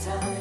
[0.00, 0.39] time.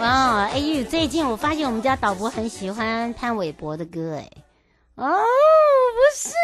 [0.00, 4.30] 哇，哎呦最近我发现我们家导播很喜欢潘玮柏的歌，哎，
[4.94, 6.34] 哦，不是，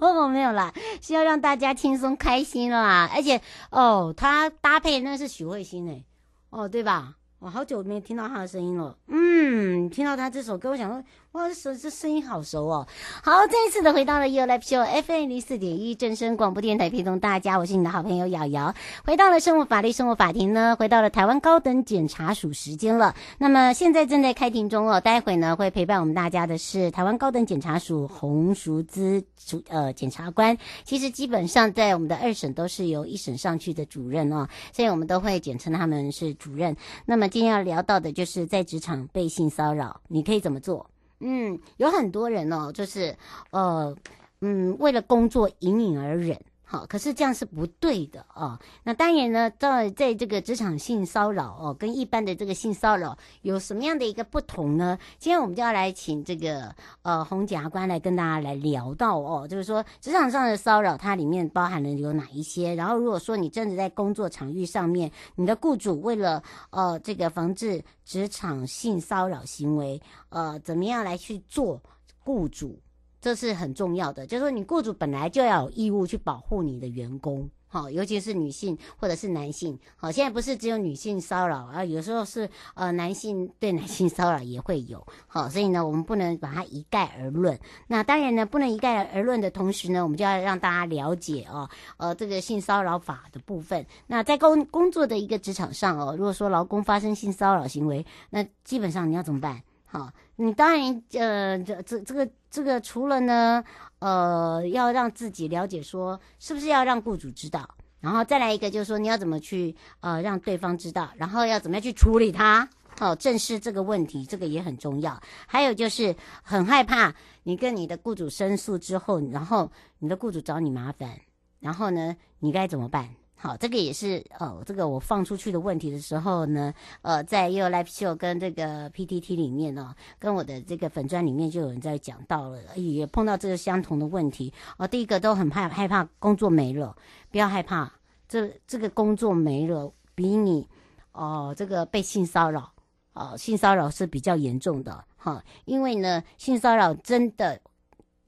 [0.00, 6.02] 哦 没有啦，是要让大家轻松开心啦，而且哦，他搭配那是许慧欣哎，
[6.48, 7.14] 哦，对吧？
[7.40, 11.02] 我好久没听到他的声音了，嗯，听到他这首歌，我想说，
[11.32, 12.88] 哇，这这声音好熟哦。
[13.22, 18.74] 好，再一次的回到了 You Live Show FM 零四点一正声广播电台，陪同大家，我是你的好朋友瑶瑶。
[19.04, 23.14] 回到了生活法律生活法庭呢，回到了台湾高等检察署时间了。
[23.38, 30.58] 那么现在正在开庭中哦，待会呢会陪伴我们大家的是台湾高等检察署洪淑姿主呃检察官。
[30.82, 36.76] 其实基本上在我们的二审都是由一审上去的主任哦，所以我们都会简称他们是主任。
[37.06, 40.90] 那么今天要聊到的就是在职场被性骚扰，你可以怎么做？
[41.20, 43.14] 嗯，有很多人哦，就是
[43.50, 43.94] 呃，
[44.40, 46.40] 嗯，为了工作隐隐而忍。
[46.70, 48.56] 好，可是这样是不对的哦。
[48.84, 54.96] 那当然呢，在在这个职场性骚扰哦，跟一般的这个性骚扰有什么样的一个不同呢？
[55.18, 56.72] 今天我们就要来请这个
[57.02, 62.72] 呃洪检察官来跟大家来聊到哦，就是说职场上的骚扰它里面包含了有哪一些？
[62.76, 71.82] 然后如果说你真的在工作场域上面，你的雇主为了呃这个防治职场性骚扰行为，呃，怎么样来去做
[72.22, 72.78] 雇主？
[73.20, 87.58] 这是很重要的，就是说你雇主本来就要有义务去保护你的员工，好，尤其是女性或者是男性，好，现在不是只有女性骚扰啊，有时候是呃男性对男性骚扰也会有，好，所以呢，我们不能把它一概而论。
[87.86, 91.68] 那当然呢，不能一概而论的同时呢，我们就要让大家了解哦，
[91.98, 93.84] 呃，这个性骚扰法的部分。
[94.06, 99.62] 那在工工作的一个职场上哦，如果说劳工发生性骚扰行为，那基本上你要怎么办？
[99.90, 100.10] 好。
[100.36, 103.62] 你当然，呃，这这这个这个除了呢，
[103.98, 107.68] 呃，要让自己了解说，是不是要让雇主知道，
[108.00, 112.66] 然后再来一个就是说，你要怎么去呃让对方知道，然后要怎么样去处理它，
[113.00, 115.20] 哦，正视这个问题，这个也很重要。
[115.46, 121.20] 还有就是很害怕你跟你的雇主申诉之后，然后你的雇主找你麻烦，
[121.58, 123.08] 然后呢，你该怎么办？
[123.42, 134.86] 好，这个也是哦，这个我放出去的问题的时候呢，呃，在 You Live Show 跟这个 PTT 里面、哦，跟我的这个粉专里面就有人在讲到了，也碰到这个相同的问题哦。
[134.86, 136.94] 第一个都很怕害怕工作没了，
[137.30, 137.90] 不要害怕，
[138.28, 140.68] 这这个工作没了比你
[141.12, 142.70] 哦这个被性骚扰
[143.14, 147.58] 哦，性骚扰是比较严重的哈、因为呢，性骚扰真的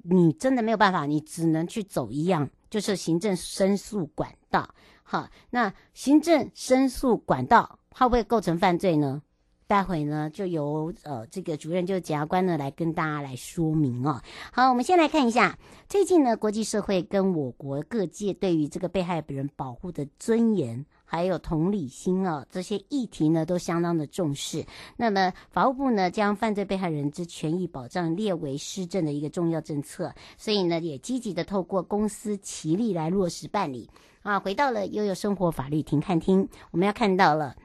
[0.04, 4.66] 你真的没有办法，你只能去走一样，就是行政申诉管道。
[5.12, 9.20] 好，那行政申诉管道会不会构成犯罪呢？
[9.66, 14.22] 待会呢，就由呃这个主任，就是检察官呢来跟大家来说明哦。
[14.54, 24.64] 好，我们先来看一下最近呢，国际社会跟我国各界对于这个被害人保护的尊严，还有同理心啊，这些议题呢都相当的重视。
[24.96, 33.90] 那么法务部呢将犯罪被害人之权益保障列为施政的一个重要政策，所以呢也积极的透过公私齐力来落实办理。
[34.22, 37.56] 啊，回到了悠悠生活法律庭看听，我们要看到了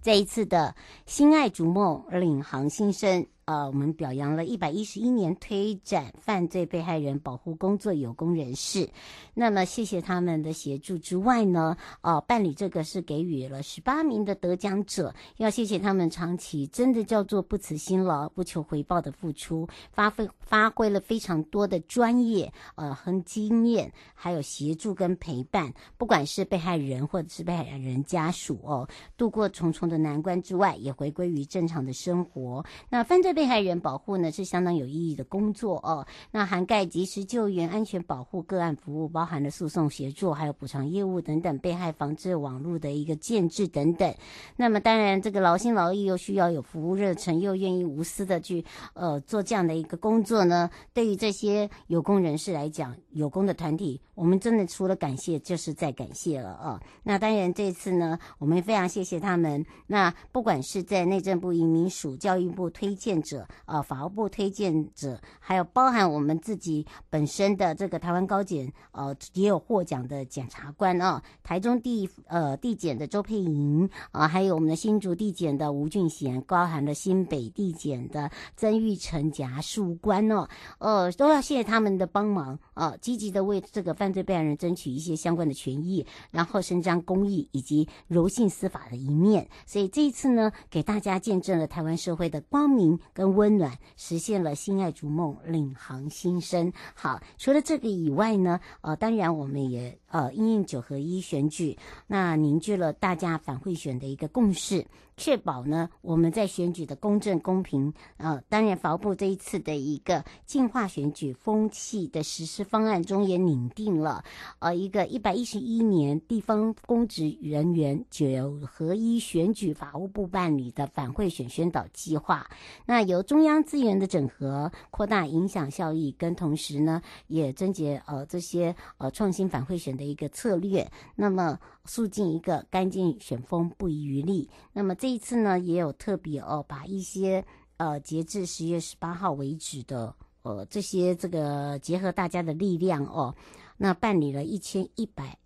[0.00, 0.74] 这一次的
[1.06, 3.26] 心爱逐梦领航新生。
[3.50, 8.88] 呃，我们表扬了一百一十一年推展犯罪被害人保护工作有功人士，
[9.34, 32.64] 那么谢谢他们的协助之外呢，呃，办理这个是给予了十八名的得奖者，要谢谢他们长期真的叫做不辞辛劳、不求回报的付出，发挥发挥了非常多的专业呃和经验，还有协助跟陪伴，不管是被害人或者是被害人家属哦，度过重重的难关之外，也回归于正常的生活。
[32.88, 44.14] 那犯罪被被害人保护呢是相当有意义的工作哦，那涵盖及时救援、安全保护、个案服务，包含了诉讼协助、还有补偿业务等等，被害防治网络的一个建制等等。
[44.58, 50.68] 那么当然，这个劳心劳力又需要有服务热忱，又愿意无私的去呃做这样的一个工作呢。
[50.92, 56.80] 对于这些有功人士来讲，有功的团体，我们真的除了感谢就是在感谢了哦。
[57.04, 59.64] 那当然这次呢，我们非常谢谢他们。
[59.86, 63.20] 那不管是在内政部移民署、教育部推荐。
[63.20, 79.60] 者呃，法务部推荐者，还有包含我们自己本身的这个台湾高检呃，也有获奖的检察官、哦，台中地呃地检的周佩莹啊，还有我们的新竹地检的吴俊贤，包含了新北地检的曾玉成检察
[80.00, 80.48] 官哦，
[80.78, 92.98] 呃，都要谢谢他们的帮忙啊，积极的为这个犯罪被害人争取一些相关的权益，然后伸张公义以及柔性司法的一面，所以这一次呢，给大家见证了台湾社会的光明。
[93.12, 96.72] 跟温暖，实现了心爱逐梦，领航新生。
[96.94, 101.76] 好，除了这个以外呢，呃，当然我们也呃，因应九合一选举，
[102.06, 104.86] 那凝聚了大家反贿选的一个共识。
[105.16, 107.92] 确保呢，我们在选举的公正公平。
[108.16, 114.24] 呃，当然，法务部这一次的一个净化选举风气的实施方案中也拟定了，
[114.60, 122.48] 呃，一个一百一十一年地方公职人员九合一选举法务部办理的反贿选宣导计划。
[122.86, 130.90] 那由中央资源的整合，扩大影响效益，跟同时呢，也增结呃这些呃创新反贿选的一个策略。
[131.14, 131.60] 那么。
[131.86, 134.48] 肃进一个干净选风，不遗余力。
[134.74, 137.44] 那么这一次呢，也有特别哦，把一些
[137.78, 143.34] 呃，截至十月十八号为止的呃这些这个结合大家的力量哦，
[143.78, 145.36] 那办理了一千一百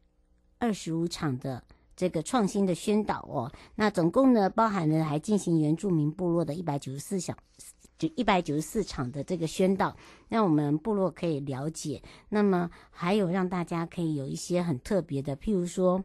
[0.58, 1.62] 二十五场的
[1.96, 3.50] 这个创新的宣导哦。
[3.76, 7.34] 那总共呢，包含了还进行原住民部落的一百九十四场，
[8.17, 9.96] 一百九十四场的这个宣导，
[10.29, 12.03] 那我们部落可以了解。
[12.29, 16.05] 那么还有让大家可以有一些很特别的，譬如说。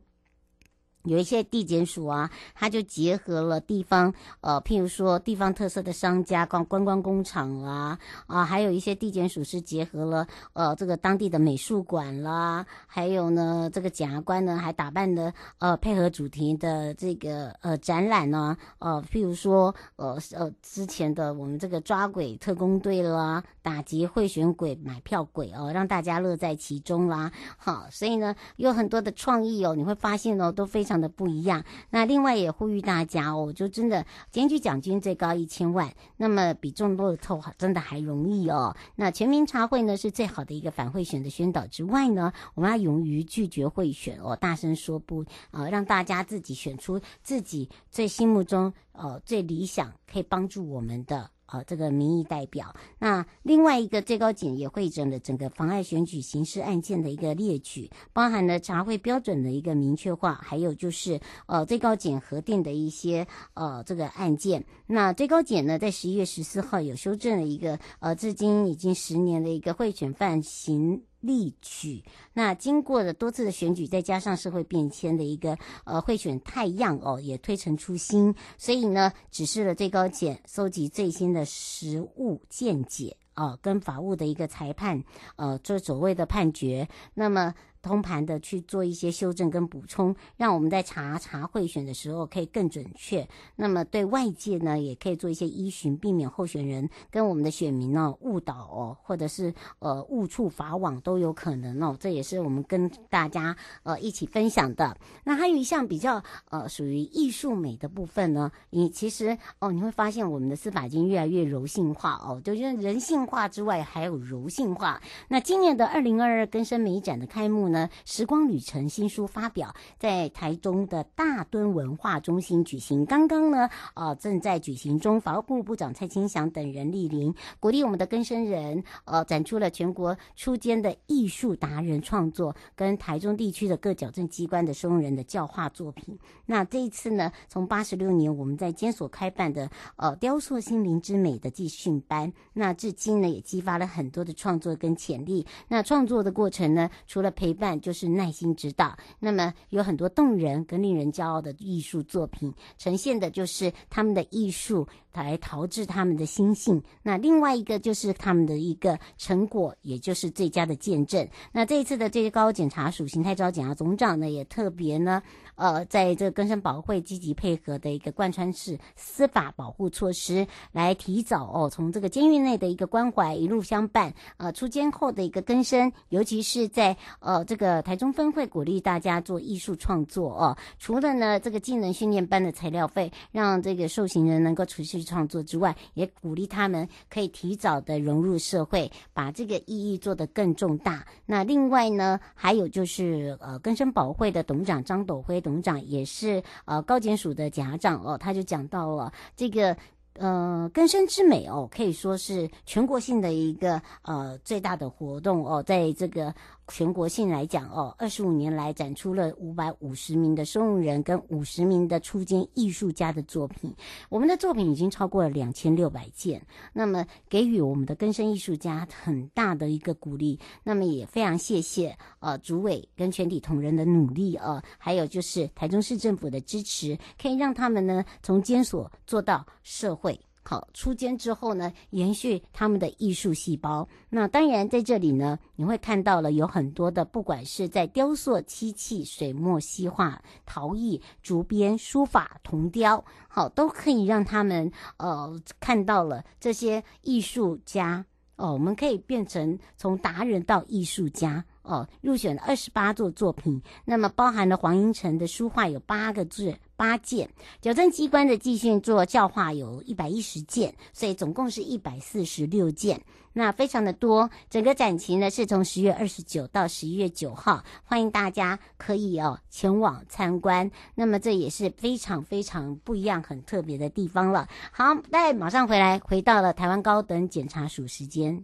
[1.04, 30.89] 有一些地检署啊，它就结合了地方，呃，譬如说地方特色的商家、观观光工厂啦，啊，还有一些地检署是结合了，呃，这个当地的美术馆啦，还有呢，这个检察官呢还打扮的，呃，配合主题的这个呃展览呢，呃，譬如说，呃呃，之前的我们这个抓鬼特工队啦，打击贿选鬼、买票鬼哦，让大家乐在其中啦，好，所以呢，有很多的创意哦，你会发现哦，都非常。
[30.90, 31.64] 非常的不一样。
[31.92, 38.76] 那另外也呼吁大家哦，就真的检举奖金最高一千万，那么比中乐透真的还容易哦。
[38.96, 51.30] 那全民茶会呢是最好的一个反贿选的宣导之外呢，我们要勇于拒绝贿选哦，大声说不啊、让大家自己选出自己最心目中呃最理想可以帮助我们的。
[51.52, 63.26] 呃，这个民意代表，那另外一个最高检也会整了整个妨碍选举刑事案件的一个列举，包含了查会标准的一个明确化，还有就是呃最高检核定的一些
[63.56, 64.64] 呃这个案件。
[64.86, 72.04] 那最高检呢，在十一月十四号有修正了一个呃至今已经十年的一个贿选犯刑例举。
[72.34, 85.04] 那经过了多次的选举，再加上社会变迁的一个呃贿选太样哦，也推陈出新，所以呢，指示了最高检搜集最新的实物见解啊、跟法务的一个裁判，
[85.38, 87.54] 呃，这所谓的判决，那么。
[87.82, 93.28] 通盘的去做一些修正跟补充，让我们在查查贿选的时候可以更准确。
[93.56, 101.96] 那么对外界呢，也可以做一些依循，避免候选人跟我们的选民呢误导哦，或者是呃误触法网都有可能哦。
[102.00, 104.98] 这也是我们跟大家呃一起分享的。
[105.24, 115.02] 那还有一项比较呃属于艺术美的部分呢，你其实哦你会发现我们的司法已经越来越柔性化哦，就是人性化之外还有柔性化。
[115.30, 125.20] 那今年的二零二二更生美展的开幕呢，时光旅程新书发表在台中的大墩文化中心举行，刚刚呢，呃，正在举行中。
[125.20, 136.18] 法务部部长蔡清祥等人莅临，鼓励我们的更生人，呃，展出了全国初阶的艺术达人创作，跟台中地区的各矫正机关的收容人的教化作品。
[136.46, 145.46] 那这一次呢，从八十六年我们在监所开办的呃雕塑心灵之美的继训班，那至今呢也激发了很多的创作跟潜力。
[145.68, 148.98] 那创作的过程呢，除了陪伴，就是耐心指导。
[149.20, 156.82] 那么有很多动人跟令人骄傲的艺术作品，呈现的就是他们的艺术来陶冶他们的心性。
[157.04, 161.28] 那另外一个就是他们的一个成果，也就是最佳的见证。
[161.52, 165.22] 那这一次的最高检察署邢太昭检察总长呢，也特别呢，
[165.60, 191.06] 呃，在这个根生保会积极配合的一个贯穿式司法保护措施，来提早哦，从这个监狱内的一个关怀一路相伴，呃，出监后的一个更生，尤其是在呃这个台中分会鼓励大家做艺术创作哦，除了呢这个技能训练班的材料费，让这个受刑人能够持续创作之外，也鼓励他们可以提早的融入社会，把这个意义做得更重大。
[191.26, 195.44] 那另外呢，还有就是呃根生保会的董事长张斗辉。
[195.50, 199.76] 总长也是呃高检署的检察长哦，他就讲到了这个
[200.14, 206.34] 呃根深之美哦，可以说是全国性的一个呃最大的活动哦，在这个。
[206.70, 213.74] 全国性来讲哦，二十五年来展出了五百五十名的收容人跟五十名的初间艺术家的作品，
[214.08, 230.20] 我们的作品已经超过了两千六百件，那么给予我们的更生艺术家很大的一个鼓励，那么也非常谢谢呃主委跟全体同仁的努力啊、呃，还有就是台中市政府的支持，可以让他们呢从监所做到社会。
[230.50, 233.88] 好，出监之后呢，延续他们的艺术细胞。
[234.10, 248.04] 那当然在这里呢，你会看到了有很多的，不管是在雕塑、漆器、水墨、西画、陶艺、竹编、书法、铜雕，好，都可以让他们呃看到了这些艺术家
[248.38, 251.46] 哦，我们可以变成从达人到艺术家。
[251.70, 257.30] 哦，入选了二十八座作品，那么包含了黄英成的书画有八个字八件，
[257.62, 263.00] 矫正机关的继训作教化有一百一十件，所以总共是一百四十六件，
[263.34, 264.28] 那非常的多。
[264.50, 270.72] 整个展期呢是从十月二十九到十一月九号，欢迎大家可以哦前往参观。
[270.96, 274.48] 那么这也是非常非常不一样、很特别的地方了。
[274.72, 278.44] 好，再马上回来，回到了台湾高等检察署时间。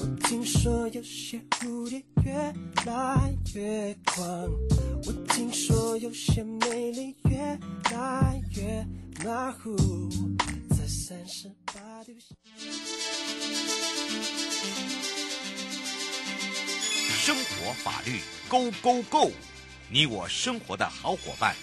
[0.00, 2.32] 我听说有些蝴蝶越
[2.86, 4.48] 来越狂，
[5.06, 7.58] 我听说有些美丽越
[7.90, 8.86] 来越
[9.24, 9.76] 马虎，
[10.70, 12.12] 在三十八度。
[17.08, 19.32] 生活法律 Go Go Go，
[19.90, 21.56] 你我生活的好伙伴。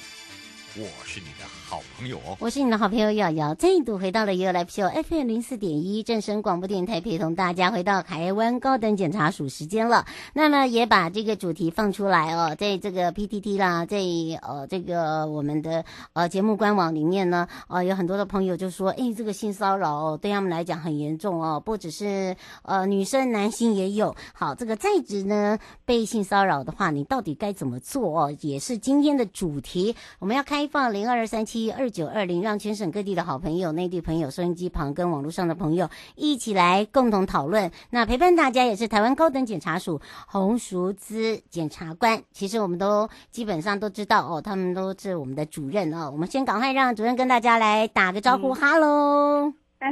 [0.77, 10.05] 我是你的好朋友哦，我是你的好朋友瑶瑶，再度回到了 You Live Show FM 零四点一正声广播电台，陪同大家回到台湾高等检察署时间了。
[10.33, 13.99] 那么也把这个主题放出来哦，在这个 PTT 啦，在
[14.41, 24.13] 呃这个我们的呃节目官网里面呢，呃有很多的朋友就说，哎，这个性骚扰哦，对他们来讲很严重哦，不只是呃女生，男性也有。
[24.33, 28.37] 好，这个在职呢被性骚扰的话，你到底该怎么做哦？
[28.41, 30.64] 也是今天的主题，我们要开。
[30.65, 37.69] 开放零二二三七二九二零，让全省各地的好朋友、内地朋友、收音机旁跟网络上的朋友一起来共同讨论。
[37.91, 42.19] 那陪伴大家也是台湾高等检察署洪淑姿检察官。
[42.31, 46.09] 其实我们都基本上都知道哦，他们都是我们的主任哦。
[46.11, 48.87] 我们先赶快让主任跟大家来打个招呼，哈喽、
[49.45, 49.64] 嗯。
[49.85, 49.91] 哎，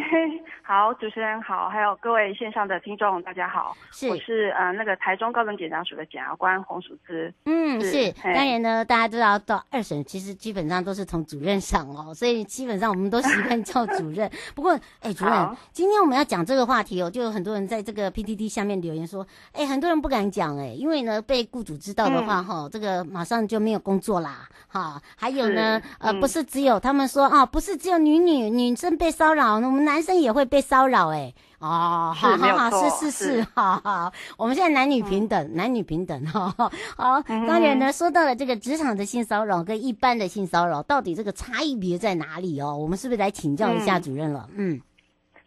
[0.64, 14.28] 好，主持人好，还有各位线上的听众，大家好，是，我是呃那个台中高等检察署的检察官洪淑芝，嗯，是，是当然呢，大家都要到二审，其实基本上都是从主任上哦，所以基本上我们都习惯叫主任。
[14.56, 14.72] 不过，
[15.02, 36.50] 哎，主任，今天我们要讲这个话题哦，就有很多人在这个 PTT 下面留言说，哎，很多人不敢讲，哎，因为呢被雇主知道的话，哈、嗯，这个马上就没有工作啦，哈，还有呢，呃，嗯、不是只有他们说啊，不是只有女女女生被骚扰，我们男生也会被骚扰，哎，哦，好好好，是是是， 好好，我们现在男女平等，嗯、男女平等，哈，
[36.98, 42.76] 好，当然呢，说到了这个职场的性骚扰跟一般的性骚扰，到底这个差异别在哪里哦？
[42.76, 44.50] 我们是不是来请教一下主任了？
[44.56, 44.82] 嗯，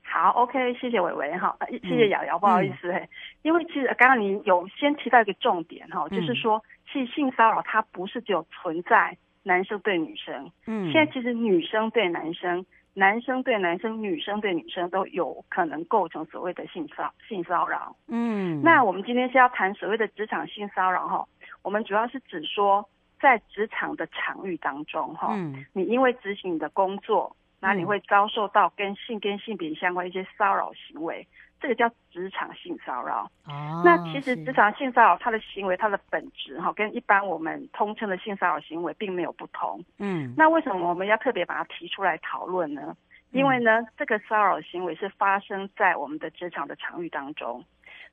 [0.03, 3.09] 好，OK，谢谢伟伟哈，谢谢瑶瑶，不好意思嘿，
[3.43, 6.63] 因为其实刚刚你有先提到一个重点哈，就是说，
[6.93, 12.65] 其实性骚扰它不是只有存在男生对女生，嗯，现在其实女生对男生。
[12.99, 17.95] 男生对男生、女生对女生都有可能构成所谓的性骚性骚扰。
[18.09, 21.23] 嗯，那我们今天是要谈所谓的职场性骚扰哈，
[21.63, 22.89] 我们主要是指说
[23.21, 31.27] 在职场的场域当中哈，嗯，你因为执行你的工作，那你会遭受到跟性跟性别相关一些骚扰行为。
[31.59, 33.31] 这个叫职场性骚扰。
[33.47, 39.83] 哦，那其实职场性骚扰它的行为，它的本质哈，跟一般我们通称的性骚扰行为并没有不同。
[39.99, 42.95] 嗯，那为什么我们要特别把它提出来讨论呢？
[43.31, 47.65] 因为呢，这个骚扰行为是发生在我们的职场的场域当中。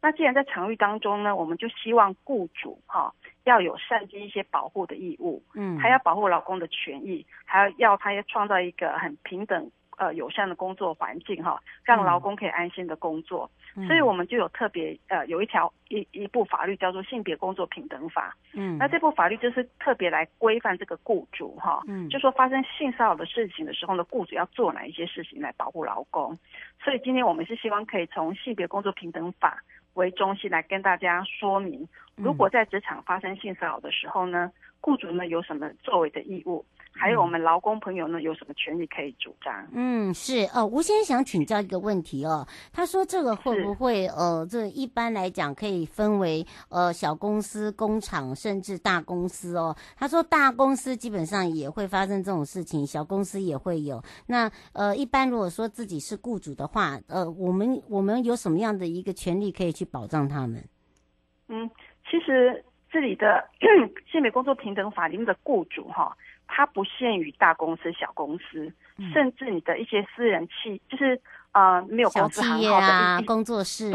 [0.02, 5.44] 那既然在场域当中呢，我们就希望雇主哈要有善尽一些保护的义务。
[5.54, 9.72] 嗯，还要保护劳工的权益，还要要他要创造一个很平等。
[9.96, 26.36] 呃，友善的工作环境哈，让劳工可以安心的工作，嗯、所以我们就有特别呃有一条一一部法律叫做性别工作平等法，嗯，那这部法律就是特别来规范这个雇主哈，嗯，就说发生性骚扰的事情的时候呢，雇主要做哪一些事情来保护劳工，
[26.84, 36.65] 所以今天我们是希望可以从性别工作平等法为中心来跟大家说明，如果在职场发生性骚扰的时候呢，雇主呢有什么作为的义务？
[36.95, 39.67] 还有我们劳工朋友呢，有什么权利可以主张？
[39.73, 42.47] 嗯，是哦，吴先生想请教一个问题哦。
[42.71, 49.75] 他说这个会不会呃，这一般来讲可以分为呃小公司、工厂，甚至大公司哦。
[49.97, 54.01] 他说大公司基本上也会发生这种事情，小公司也会有。
[54.27, 60.63] 那呃，一般如果说自己是雇主的话，呃，我们我们有什么样的一个权利可以去保障他们？
[61.49, 61.69] 嗯，
[62.10, 63.43] 其实这里的
[64.10, 66.15] 性别工作平等法里面的雇主哈。
[66.56, 71.20] 它不限于大公司、小公司，嗯、甚至你的一些私人企，就是
[71.52, 73.92] 呃没有公司行号的啊，工作室啊，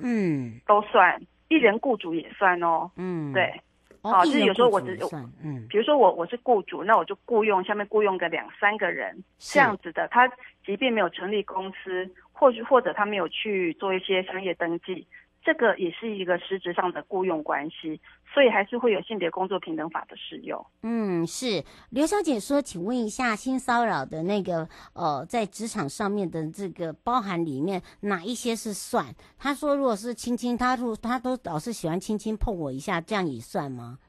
[0.00, 3.60] 对，嗯，都算，一人雇主也算哦，嗯，对，
[4.02, 5.10] 好、哦，就是有时候我只有，
[5.42, 10.30] 嗯，比如说我我是雇主，那我就雇佣下面雇佣个两三个人这样子的，他
[10.64, 15.04] 即便没有成立公司，或许或者他没有去做一些商业登记。
[15.46, 18.00] 这个也是一个实质上的雇佣关系，
[18.34, 20.66] 所以还是会有性别工作平等法的适用。
[20.82, 29.06] 嗯，是刘小姐说，请问一下，性骚扰的那个呃，在职场上面的这个包含里面哪一些是算？
[29.38, 34.00] 她说，如果是亲亲，她说她都老是喜欢轻轻碰我一下，这样也算吗？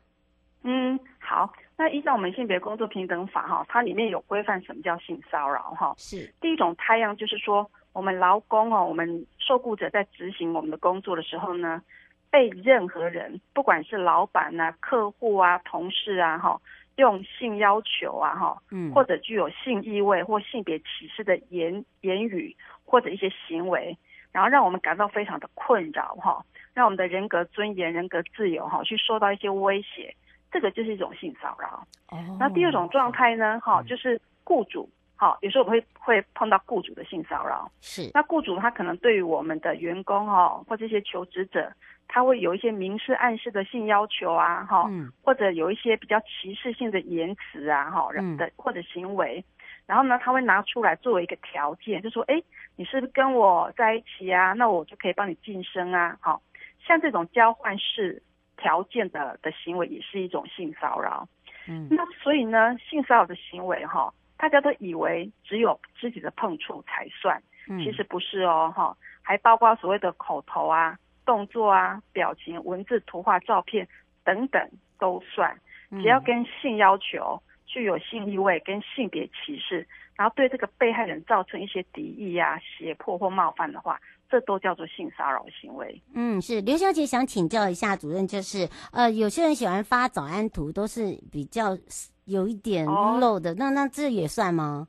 [0.64, 5.94] 嗯，好，那依照我们性别工作平等法哈，它里面有规范什么叫性骚扰哈？
[6.00, 7.70] 是第一种态样，就是说。
[7.98, 11.82] 我们劳工哦，我们受雇者在执行我们的工作的时候呢，
[12.30, 16.62] 被任何人，不管是老板呐、啊、客户啊、同事啊，哈，
[16.98, 22.56] 用性要求啊，哈，嗯，或者具有性意味或性别歧视的言言语
[22.86, 23.98] 或者一些行为，
[24.32, 30.14] 然后让我们感到非常的困扰，哈，让我们的人格尊严、人格自由，哈，去受到一些威胁，
[30.52, 31.84] 这个就是一种性骚扰。
[32.10, 34.88] 哦，那第二种状态呢，哈，就是雇主。
[35.20, 38.12] 好，有时候我们会会碰到雇主的性骚扰，是。
[38.14, 41.74] 那雇主他可能对于我们的员工哦，或这些求职者，
[42.08, 49.44] 他会有一些明示暗示的性要求啊，哈、嗯，或者有一些比较歧视性的言辞啊，哈，的、嗯、或者行为，
[49.88, 52.40] 然后呢，他会拿出来作为一个条件，就说，哎，
[52.76, 54.54] 你是不是跟我在一起啊？
[54.54, 56.40] 那我就可以帮你晋升啊，好，
[56.80, 58.22] 像这种交换式
[58.56, 61.28] 条件的的行为也是一种性骚扰。
[61.68, 64.14] 嗯，那所以呢，性骚扰的行为哈。
[64.38, 73.88] 大家都以为只有肢体的碰触才算，其实不是哦，哈，还包括所谓的口头啊、动作啊、表情、文字、图画、照片
[74.24, 74.70] 等等
[75.00, 86.02] 都算，只要跟性要求具有性意味跟性别歧视，然后对这个被害人造成一些敌意呀、啊、胁迫或冒犯的话，这都叫做性骚扰行为。
[86.14, 91.78] 嗯，是刘小姐想请教一下主任，就是呃，有些人喜欢发早安图，都是比较
[92.26, 94.88] 有一点露的，哦、那那这也算吗？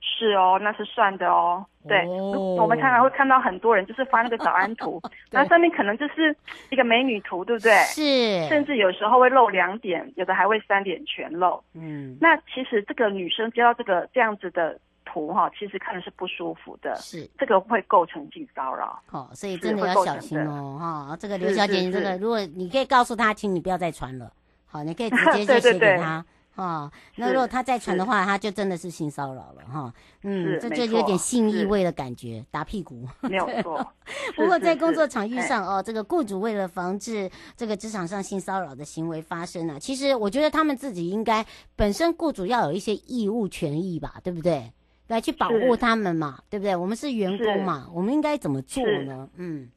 [0.00, 1.64] 是哦，那是算的哦。
[1.86, 6.34] 对，哦、我们常常会看到很多人就是发那个早安图， 那上面可能就是
[6.70, 7.72] 一个美女图，对不对？
[7.84, 11.62] 是，甚至有时候会露两点，有的还会三点全露。
[11.74, 16.94] 嗯，那其实这个女生接到这个这样子的图哈，其实看的是不舒服的。
[16.96, 19.00] 是，这个会构成性骚扰。
[19.10, 21.16] 哦，所以真的要小心哦，哈。
[21.20, 24.32] 这个刘小姐，你这个如果你可以告诉她，请你不要再传了。
[24.66, 26.24] 好，你可以直接 就写给她。
[26.56, 29.92] 哦，那如果他再传的话，他就真的是性骚扰了哈。
[30.22, 33.08] 嗯，这就有点性意味的感觉，打屁股。
[33.22, 33.84] 没有错。
[34.36, 44.72] 不过在工作场域上哦，这个雇主为了防止这个职场上性骚扰的行为发生啊，其实我觉得他们自己应该本身雇主要有一些义务权益吧，对不对？
[45.08, 46.74] 来去保护他们嘛，对不对？
[46.74, 49.28] 我们是员工嘛，我们应该怎么做呢？
[49.36, 49.70] 嗯，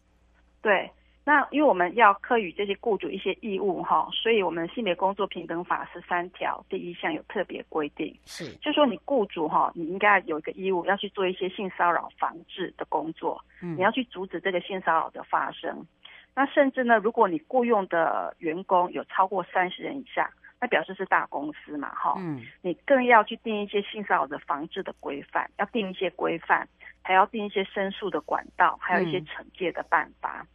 [0.61, 0.89] 对。
[1.25, 15.85] 那因为我们要课予这些雇主一些义务哈，所以我们性别工作平等法十三条第一项有特别规定，是，就说你雇主哈，你应该有一个义务要去做一些性骚扰防治的工作，嗯，你要去阻止这个性骚扰的发生。
[16.33, 20.25] 那甚至呢，如果你雇佣的员工有超过三十人以上，
[20.59, 26.67] 那表示是大公司嘛，哈，嗯，你更要去定一些性骚扰的防治的规范，要定一些规范，
[27.01, 30.41] 还要定一些申诉的管道，还有一些惩戒的办法。
[30.41, 30.47] 嗯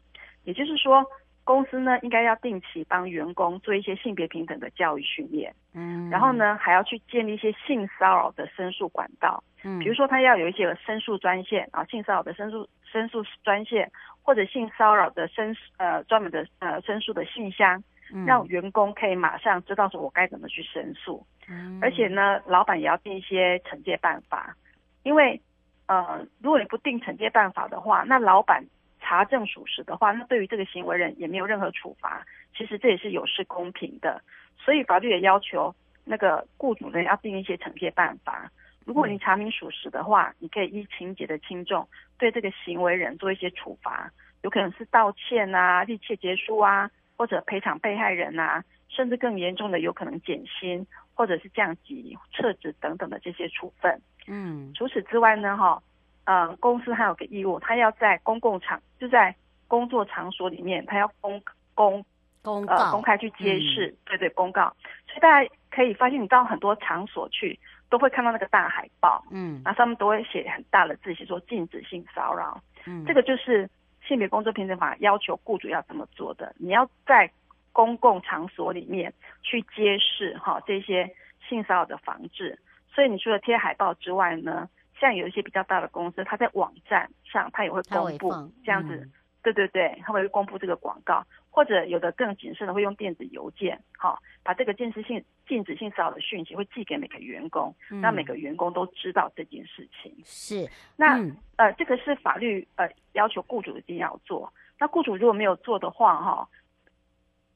[0.44, 1.06] 也就是说，
[1.44, 13.90] 公司呢应该要定期帮员工做一些性别平等的教育训练，嗯，然后呢还要去建立一些性骚扰的申诉管道，嗯，比如说他要有一些申诉专线啊，性骚扰的申诉申诉专线，
[14.22, 24.57] 或者性骚扰的申呃专门的呃申诉的信箱，嗯，让员工可以马上知道说我该怎么去申诉，嗯，而且呢，老板也要定一些惩戒办法，
[25.02, 25.40] 因为
[25.87, 28.64] 呃如果你不定惩戒办法的话，那老板。
[29.04, 32.24] 查证属实的话，那对于这个行为人也没有任何处罚，
[32.56, 34.22] 其实这也是有失公平的。
[34.56, 38.50] 所以法律也要求那个雇主呢要定一些惩戒办法。
[38.86, 41.86] 如果你查明属实的话，你可以依情节的轻重
[42.16, 44.10] 对这个行为人做一些处罚，
[44.42, 54.00] 有可能是道歉啊、立切结束啊，或者赔偿被害人啊，甚至更严重的有可能减薪或者是降级、撤职等等的这些处分。
[54.28, 55.82] 嗯，除此之外呢，哈。
[56.24, 59.35] 呃，公司还有个义务，他要在公共场，就在
[59.66, 61.42] 工作场所里面，他要公
[61.74, 62.04] 公
[62.42, 64.72] 公呃公开去揭示，嗯、对对，公告。
[65.08, 67.58] 所以大家可以发现，你到很多场所去，
[67.90, 72.62] 都会看到那个大海报，嗯，那上面都会写很大的字，写说禁止性骚扰。
[72.87, 73.68] 嗯，这个就是
[74.06, 76.54] 性别工作平等法要求雇主要怎么做的。
[76.56, 77.28] 你要在
[77.72, 81.12] 公共场所里面去揭示哈这些
[81.48, 82.56] 性骚扰的防治。
[82.94, 84.68] 所以你除了贴海报之外呢？
[85.02, 88.30] 像有一些比较大的公司，它在网站上，它也会公布
[88.64, 89.12] 这样子，嗯、
[89.42, 100.14] 对对对，它会公布这个广告，或者有的更谨慎的会用电子邮件，哈、哦，把这个禁止性禁止性骚扰的讯息会寄给每个员工，让、嗯、每个员工都知道这件事情。
[100.24, 104.52] 是，那、嗯、呃，这个是法律呃要求雇主一定要做。
[104.78, 106.48] 那雇主如果没有做的话，哈、哦，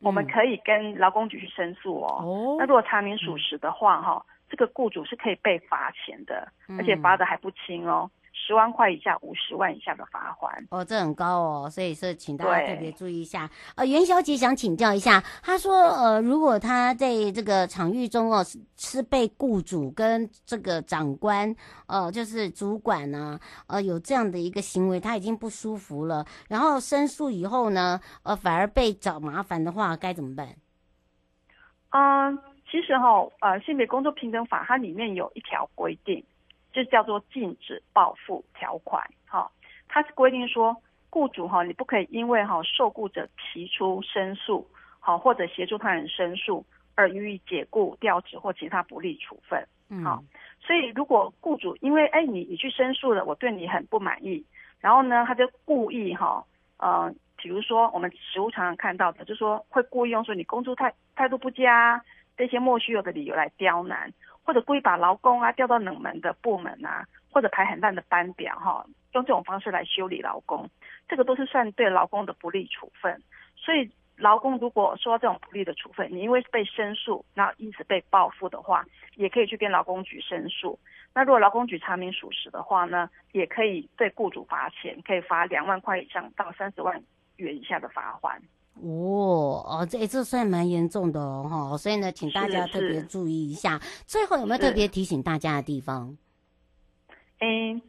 [0.01, 2.25] 我们可以跟劳工局去申诉哦。
[2.25, 4.35] 哦，那如果查明属实的话，哈、嗯。
[4.49, 6.47] 这个雇主是可以被罚钱的，
[6.79, 10.65] 而且罚的还不轻哦，十万块以下五十万以下的罚款。
[10.71, 13.51] 哦，这很高哦，所以说请大家特别注意一下。
[13.75, 18.45] 呃，袁小姐想请教一下，她说，呃，如果她在这个场域中哦，
[18.77, 21.53] 是被雇主跟这个长官，
[21.89, 30.55] 呃，就是主管呢，呃，有这样的一个行为，她已经不舒服了，然后申诉以后呢，呃，反而被找麻烦的话，该怎么办？
[31.91, 32.56] 嗯。
[32.77, 36.23] 其实哈、哦，呃，性别工作平等法它里面有一条规定，
[36.75, 39.03] 就叫做禁止报复条款。
[39.25, 39.51] 哈、哦，
[39.89, 40.77] 它是规定说，
[41.09, 44.69] 雇主哈、哦，你不可以因为哈、哦、受雇者提出申诉，
[45.01, 49.67] 好、哦、或者协助他人申诉而予以解雇、调职或其他不利处分。
[50.05, 50.23] 好、
[50.61, 54.45] 所以如果雇主因为哎你你去申诉了，我对你很不满意，
[54.81, 56.45] 然后呢他就故意哈、
[56.77, 62.05] 哦，呃，比如说我们实务常常看到的，就是说会故意用说你工作态态度不佳。
[62.37, 70.69] 这些莫须有的理由来刁难，或者故意把劳工啊调到冷门的部门啊，或者排很烂的班表哈，用这种方式来修理劳工，
[71.09, 73.23] 这个都是算对劳工的不利处分。
[73.57, 80.79] 所以劳工如果说这种不利的处分，你因为被申诉，然后因此被报复的话，也可以去跟劳工局申诉。
[81.15, 87.03] 那如果劳工局查明属实的话呢，也可以对雇主罚钱，可以罚两万块以上到三十万
[87.37, 88.41] 元以下的罚款。
[88.83, 93.81] 哦哦，这这算蛮严重的哦，哈，所以呢，请大家特别注意一下。
[94.05, 96.17] 最后有没有特别提醒大家的地方？
[97.41, 97.81] 嗯，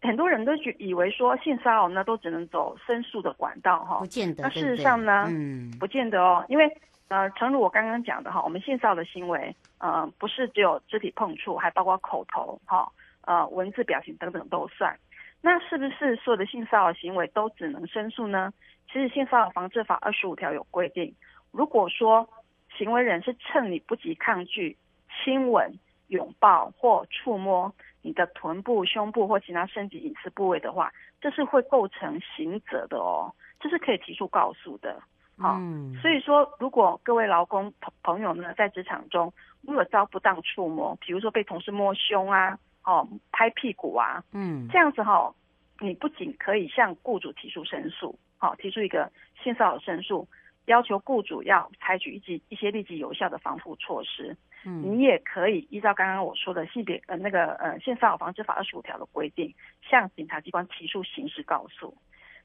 [0.00, 4.44] 很多人都觉以为说性骚扰呢都只能走申诉的管道哈，不见得。
[4.44, 6.64] 那事实上呢，嗯，不见得哦，因为
[7.08, 12.90] 呃，诚如我刚刚讲的哈，我们性骚扰的行为呃不是只有肢体碰触，还包括口头哈，
[13.22, 14.96] 呃文字表情等等都算。
[15.40, 18.52] 那是不是所有的性骚扰行为都只能申诉呢？
[18.88, 21.14] 其实《性骚扰防治法》二十五条有规定，
[21.52, 22.28] 如果说
[22.76, 24.76] 行为人是趁你不及抗拒，
[25.08, 25.72] 亲吻、
[26.08, 27.72] 拥抱或触摸
[28.02, 35.00] 你的臀部、胸部或其他身体隐私部位的话，这是会构成刑责的哦，这是可以提出告诉的。
[35.38, 42.58] 好、嗯，所以说，如果各位劳工朋朋友呢，在职场中如果遭不当触摸，比如说被同事摸胸啊。
[42.88, 45.34] 哦，拍屁股啊，嗯，这样子哈、哦，
[45.78, 50.26] 你不仅可以向雇主提出申诉，好、哦，提出一个性骚扰申诉，
[50.64, 61.94] 要求雇主要采取一些一些立即有效的防护措施，嗯，你也可以依照刚刚我说的性别呃那个呃性骚扰防治法二十五条的规定，向警察机关提出刑事告诉。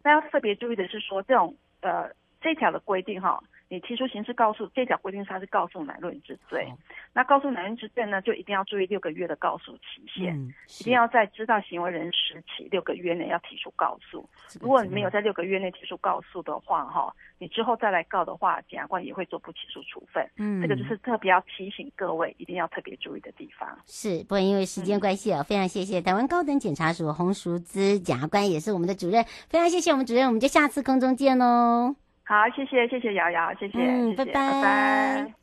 [0.03, 3.41] 那要特别注意的是说，这种呃这条的规定哈。
[3.73, 6.71] 你提出刑事告诉，这条规定它是告诉乃论之罪。
[7.11, 14.29] 那告诉乃论之罪呢，就一定要注意六个月的告诉期限，嗯，一定要在知道行为人时起六个月内要提出告诉。
[14.61, 20.23] 如果你没有在六个月内提出告诉的话，哈，你之后再来告的话，检察官也会做不起诉处分。
[20.37, 23.67] 嗯，这个就是特别要提醒各位，一定要特别注意的地方。
[23.87, 32.02] 是，不过因为时间关系啊，嗯，非常谢谢台湾高等检察署洪淑姿检察官，也是我们的主任，非常谢谢我们主任，我们就下次空中见喽。
[32.25, 35.33] 好，谢谢谢谢瑶瑶，谢谢，嗯，拜拜，拜拜。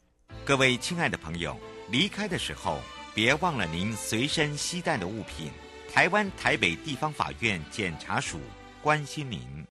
[0.45, 1.57] 各位亲爱的朋友，
[1.91, 2.79] 离开的时候
[3.15, 5.51] 别忘了您随身携带的物品。
[5.93, 8.39] 台湾台北地方法院检察署
[8.81, 9.41] 关心您。